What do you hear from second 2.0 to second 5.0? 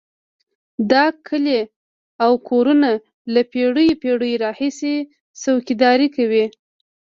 او کورونه له پېړیو پېړیو راهیسې